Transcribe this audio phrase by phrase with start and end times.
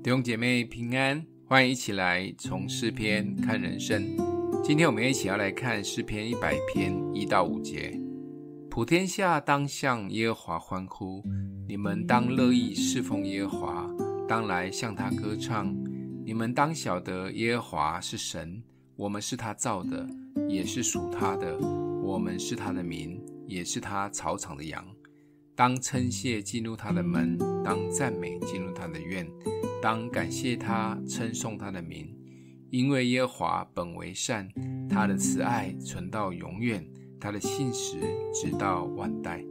[0.00, 4.16] 弟兄姐妹平安，欢迎一起来从诗篇看人生。
[4.62, 7.98] 今天我们一起要来看诗篇一百篇一到五节。
[8.70, 11.24] 普天下当向耶和华欢呼，
[11.66, 13.90] 你们当乐意侍奉耶和华，
[14.28, 15.76] 当来向他歌唱。
[16.24, 18.62] 你们当晓得耶和华是神，
[18.94, 20.08] 我们是他造的，
[20.48, 21.58] 也是属他的。
[22.02, 24.86] 我们是他的民，也是他草场的羊。
[25.56, 29.26] 当称谢进入他的门，当赞美进入他的院。
[29.80, 32.12] 当感谢他，称颂他的名，
[32.70, 34.48] 因为耶和华本为善，
[34.88, 36.84] 他的慈爱存到永远，
[37.20, 37.96] 他的信实
[38.34, 39.44] 直到万代。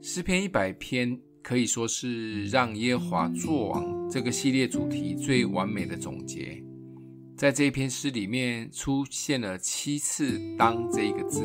[0.00, 6.62] 诗篇一百篇可以说是让耶和华作王这个系列主题最完美的总结。
[7.36, 11.40] 在这一篇诗里面出现了七次“当”这一个字，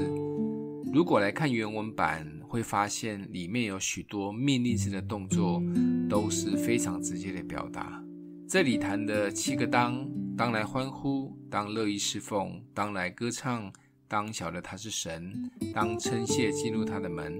[0.93, 5.61] 如果来看原文版，会发现里面有许多命令式的动作，
[6.09, 8.03] 都是非常直接的表达。
[8.47, 13.71] 这里谈的七个当：当来欢呼，当乐意侍奉，当来歌唱，
[14.07, 17.37] 当晓得他是神，当称谢进入他的门，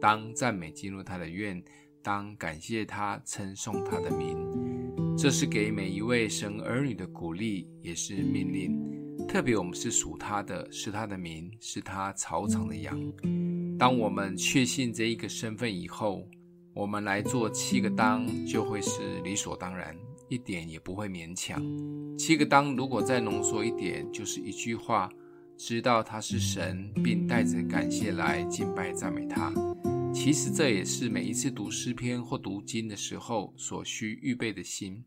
[0.00, 1.62] 当赞美进入他的院，
[2.02, 4.36] 当感谢他，称颂他的名。
[5.16, 8.99] 这是给每一位神儿女的鼓励，也是命令。
[9.28, 12.98] 特别我们是属他的，是他的民，是他草场的羊。
[13.78, 16.28] 当我们确信这一个身份以后，
[16.74, 19.96] 我们来做七个当就会是理所当然，
[20.28, 21.62] 一点也不会勉强。
[22.18, 25.08] 七个当如果再浓缩一点，就是一句话：
[25.56, 29.52] 知道他是神，并带着感谢来敬拜赞美他。
[30.12, 35.04] 其实这也是每一次读诗篇或读经的时候所需预备的心，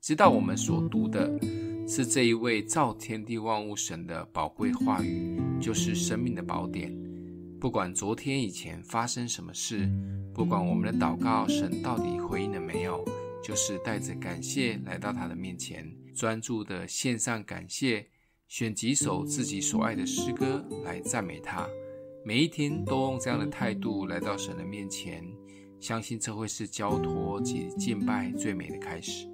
[0.00, 1.38] 知道我们所读的
[1.88, 6.92] 是这一位造天地万物神的宝贵话语，就是生命的宝典。
[7.60, 9.88] 不管昨天以前发生什么事，
[10.34, 13.04] 不管我们的祷告神到底回应了没有，
[13.42, 18.04] 就是带着感谢来到他的面前，专注的献上感谢，
[18.48, 21.68] 选几首自己所爱的诗歌来赞美他。
[22.24, 25.24] 每一天都用这样的态度来到神的面前，
[25.78, 29.28] 相信这会是交托及敬拜最美的开始。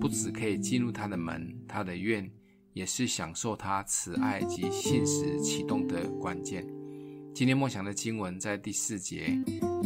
[0.00, 2.30] 不只可以进入他的门、他的院，
[2.72, 6.66] 也是享受他慈爱及信实启动的关键。
[7.34, 9.38] 今天默想的经文在第四节，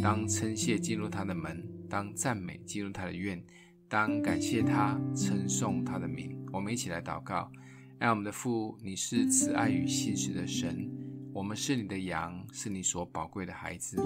[0.03, 3.43] 当称谢进入他的门，当赞美进入他的院，
[3.89, 6.37] 当感谢他，称颂他的名。
[6.53, 7.51] 我们一起来祷告：
[7.99, 10.89] 爱我们的父，你是慈爱与信实的神，
[11.33, 14.01] 我们是你的羊，是你所宝贵的孩子。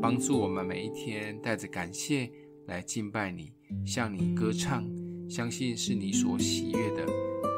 [0.00, 2.30] 帮助我们每一天带着感谢
[2.66, 3.52] 来敬拜你，
[3.86, 4.84] 向你歌唱，
[5.32, 7.06] 相信是你所喜悦的，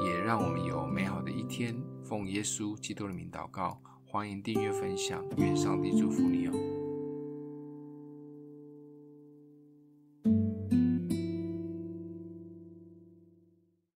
[0.06, 1.74] 也让我们有美好的一天。
[2.04, 3.76] 奉耶稣基督的名祷告。
[4.06, 6.73] 欢迎订阅分享，愿上帝祝福你哦。